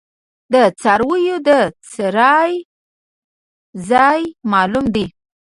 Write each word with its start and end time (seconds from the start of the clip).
د 0.53 0.55
څارویو 0.81 1.37
د 1.47 1.49
څرائ 1.91 2.51
ځای 3.91 4.21
معلوم 4.51 4.85
دی؟ 4.95 5.05